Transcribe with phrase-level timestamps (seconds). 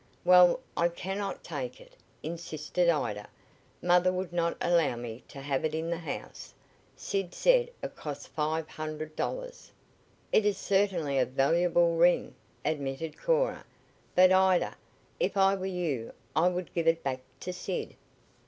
[0.25, 3.29] "Well, I cannot take it," insisted Ida.
[3.83, 6.55] "Mother would not allow me to have it in the house.
[6.95, 9.71] Sid said it cost five hundred dollars."
[10.31, 12.33] "It is certainly a very valuable ring,"
[12.65, 13.63] admitted Cora.
[14.15, 14.75] "But, Ida,
[15.19, 17.95] if I were you I would give it back to Sid."